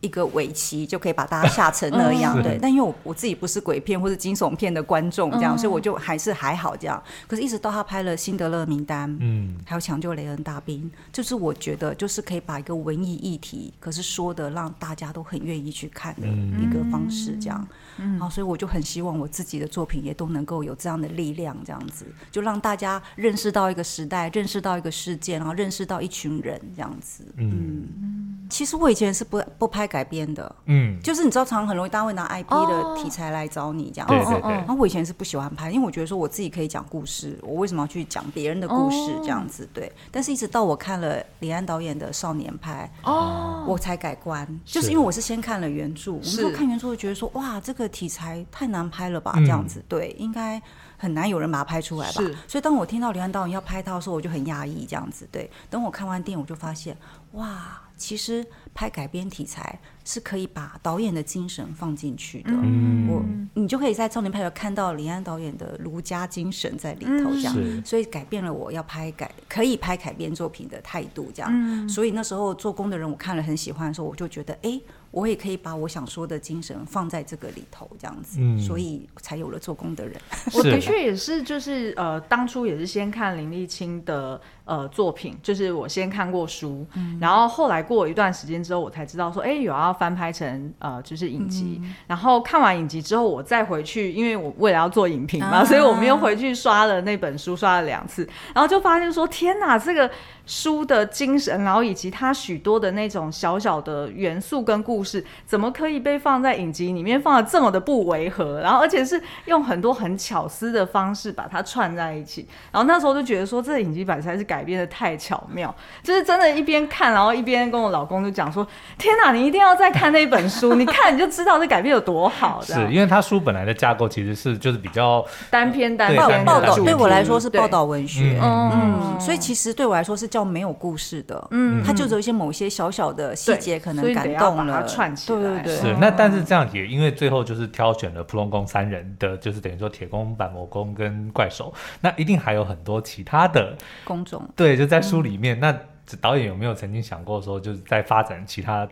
[0.01, 2.57] 一个尾鳍就可以把大家吓成那样，对。
[2.63, 7.03] 但因为我我自己不是鬼片或是惊悚片的观众，这样，所以我就还是还好这样。
[7.27, 17.67] 可是，一直到他拍了《辛德勒名单》，嗯，还有《抢救雷恩大兵》，就是我觉得就是可以把一个文艺议题，可是说的让大家都很愿意去看的一个方式，这样。
[17.97, 27.25] 嗯，好，所以我就很希望我自己的作品也都能够有这样的力量，这样子，就让大家认识到一个时代，认识到一个世界，然后认识到一群人，这样子。
[27.37, 29.88] 嗯，其实我以前是不不拍。
[29.88, 34.14] 改编的，嗯，就是你知道，常常很容易大家会拿 IP 的题材来找你这样子。
[34.14, 34.53] 对对对。
[34.53, 39.68] 然后我以前是不喜欢拍，因为我觉得说我自己可以讲故事，我为什么要去讲别人的故事这样子？
[39.72, 39.90] 对。
[40.12, 49.33] 但是一直到我看了李安导演的《少年派》，哦，我才改观，就是因为我是先看了原著，我们看原著就觉得说，哇，这个题材太难拍了吧？
[49.37, 50.61] 这样子，对，应该
[50.96, 52.22] 很难有人把它拍出来吧？
[52.46, 55.29] 所以当我听到李安导演要拍他的时候，我就很压抑这样子。
[55.33, 55.51] 对。
[55.70, 56.96] 等我看完电影，我就发现，
[57.33, 57.81] 哇。
[57.99, 63.23] 其实拍改编题材是可以把导演的精神放进去的，嗯、我
[63.55, 71.51] 你就可以在《少年派》有看到李安导演的儒家精神在里头，这样，嗯、所以改变了我要拍改可以拍改编作品的态度，这样。
[71.53, 74.81] 嗯、所以那时候做工的人，我看了很喜欢的时候，我就觉得，哎。
[75.11, 80.21] 我也可以把我想说的精神放在这个里头，这样子，嗯、所以才有了做工的人。
[80.53, 91.81] 我的确也是，就是呃，当初也是先看林立青的呃作品，就是我先看过书，嗯、然后后来过一段时间之后，我才知道说，哎，有要翻拍成呃就是影集。
[91.83, 100.11] 嗯、然后看完影集之后，我再回去，因为我为了要做影评嘛，啊、所以我们又回去刷了那本书，刷了两次，然后就发现说，天哪，这个。
[100.49, 108.59] 书的精神，然后以及它许多的那种小小的元素跟故事，怎么可以被放在影集里面放的这么的不违和？
[108.63, 112.49] 然后而且是用很多很巧思的方式把它串在一起。
[112.73, 118.66] 然后那时候就觉得说，这个影集版才是改编的太巧妙，就是真的，一边看，然后一边跟我老公就讲说
[118.99, 128.71] ：“天哪，你一定要再看那本书， 你看你就知道这改编有多好。”是因为他书本来的架构其实是就是比较单篇单报报道，对我来说是报道文学，嗯。
[128.75, 130.49] 嗯，所以其实对我来说是叫。
[130.49, 135.97] 没有故事的，嗯，他就有一些某些小小的细节可能感动了，串起来，对对对，是。
[136.01, 141.70] 那但是这样也因为最后就是挑选了普隆宫三人的，就是等于说铁公、板魔宫跟怪手，
[142.01, 145.59] 那一定还有很多其他的工种，对，就在书里面。
[145.61, 145.76] 那
[146.20, 148.88] 导演有没有曾经想过说，就是在发展其他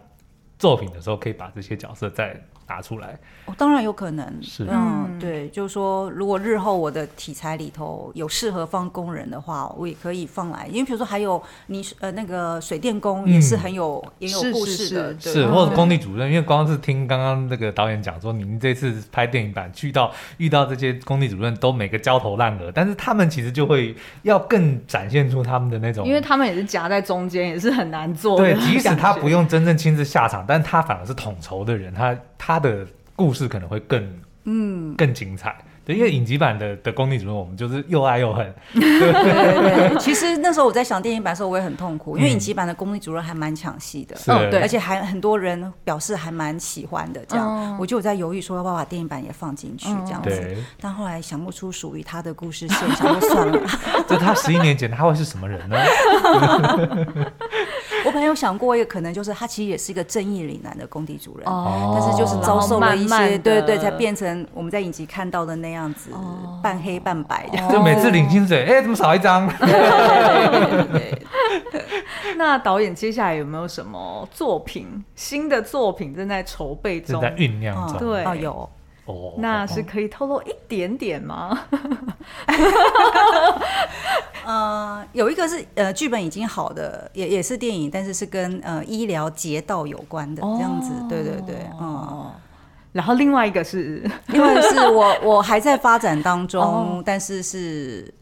[0.58, 3.18] 作品的时候，可以把这些角色再拿出来？
[3.46, 4.26] 哦，当然有可能。
[4.42, 10.66] 是，嗯，对，就是说，如果日后我的题材里头有适合放工人的话，我也可以放来。
[10.66, 16.28] 因为比如说，还有你呃那个水电工也是很有、嗯、也有故事的，是，是，是，是或者工地主任。
[16.28, 28.44] 因为光是听刚刚那个导演讲说，您这次拍电影版去到遇到这些工地主任，都每个焦头烂额，但是他们其实就会要更展现出他们的那种，因为他们也是夹在中间，也是很难做的。
[28.44, 32.86] 对，即使他不用真正亲自下场，但他反而是统筹的人，他他的。
[33.18, 34.06] 故事可能会更
[34.44, 34.94] 嗯。
[34.94, 38.54] 更精彩，对，因为影集版的的工地主任，我们就是又爱又恨。
[38.76, 53.58] 对对对，其实那时候我在想电影版的时候，我也很痛苦，因为影集版的工地主任还蛮抢戏的，嗯，对，而且还很多人表示还蛮喜欢的，这样，嗯，我就有在犹豫说要不要把电影版也放进去这样子，嗯，但后来想不出属于他的故事线，想就算了。
[54.06, 55.76] 就他十一年前他会是什么人呢？
[58.06, 67.58] 我本来有想过一个可能，就是他其实也是一个正义凛然的工地主人，哦、但是就是遭受了一些，慢慢对对，才变成我们在影集看到的那样子，哦、半黑半白的。
[67.68, 69.50] 就每次领薪水， 哎、欸，怎么少一张？
[72.36, 75.04] 那导演接下来有没有什么作品？
[75.14, 77.98] 新的作品正在筹备中，正在酝酿中。
[77.98, 78.70] 对，哦、有。
[79.06, 81.56] 哦，那是可以透露一点点吗？
[85.16, 92.30] 呃，有一个是呃剧本已经好的，也也是电影，但是是跟呃医疗劫道有关的这样子，哦、对对对，嗯。
[92.92, 94.02] 然后另外一个是，
[94.32, 98.12] 因为是我我还在发展当中，哦、但是是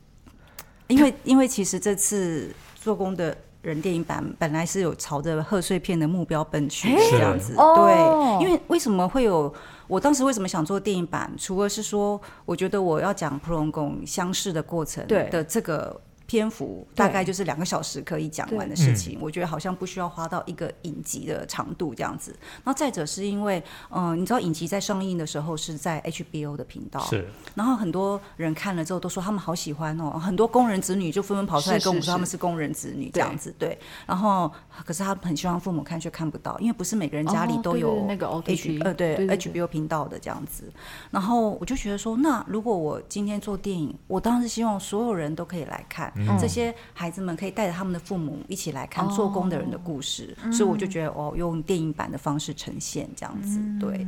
[0.89, 9.53] 因为因为其实这次做工的人电影版本来是有朝着贺岁片的目标奔去这样子，对，因为为什么会有？
[9.87, 11.31] 我当时为什么想做电影版？
[11.39, 16.01] 除了是说，我觉得我要讲普隆贡相识的过程的这个。
[16.27, 22.35] 篇幅大概就是两个小时可以讲完的事情，我觉得好像不需要花到一个影集的长度这样子。
[22.64, 27.29] 那再者是因为，嗯，你知道影集在上映的时候是在 HBO 的频道，是。
[27.55, 33.79] 然后很多人看了之后都说他们好喜欢哦，很多工人子女就纷纷跑出来跟我们说他们是工人子女这样子，对。
[34.07, 34.51] 然后
[34.85, 40.72] 可是他们很希望父母看却看不到，因为不是每个人家里都有那个 H 呃对 HBO 频道的这样子。
[41.11, 46.12] 然后我就觉得说，那如果我今天做电影，我当然是希望所有人都可以来看。
[46.17, 54.07] 嗯、这些孩子们可以带着他们的父母一起来看做工的人的故事，哦、所以我就觉得哦，用电影版的方式呈现这样子，嗯、对。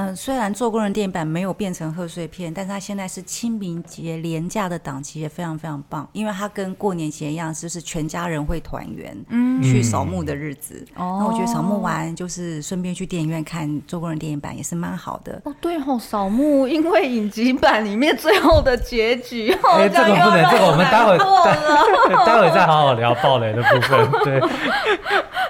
[0.00, 10.82] 嗯，虽然做工人电影版没有变成贺岁片，但是它现在是清明节廉价的档期也非常非常棒，因为它跟过年前一样，就是全家人会团圆，嗯，去扫墓的日子。
[10.96, 15.38] 哦，那我觉得扫墓完就是顺便去电影院看做工人电影版也是蛮好的。
[15.44, 24.10] 哦，对哦，扫墓，因为影集版里面最后的结局，哎，这个不能，这个我们待会待待会再好好聊爆雷的部分。
[24.24, 24.40] 对，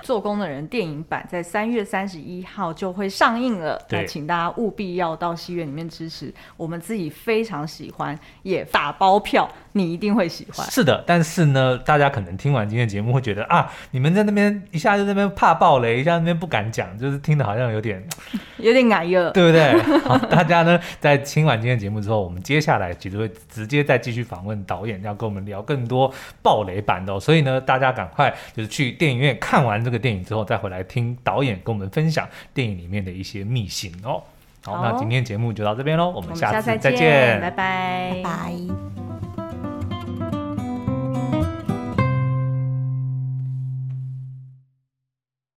[0.02, 4.39] 做工的人电影版在三月三十一号就会上映了，对，请大家。
[4.52, 10.68] 务必要到戏院里面支持，我们自己非常喜欢，也打包票，你一定会喜欢。
[10.70, 18.02] 是的，但是呢，大家可能听完今天的节目会觉得啊，你们在那边一下就在那边怕爆雷，一下那边不敢讲，就是听的好像有点
[18.58, 19.80] 有点矮了，对不对？
[20.02, 26.12] 好，大家呢在听完今天的节目之后，我们接下来其实会直接再继续访问导演，要跟我们聊更多
[26.42, 27.20] 爆雷版的哦。
[27.20, 34.22] 所以呢，大家赶快就是去电影院看完这个电影之后，再回来听导演跟我们分享电影里面的一些秘辛哦。
[34.62, 39.09] 好，那今天节目就到这边喽，我们下次再见，拜拜，拜拜。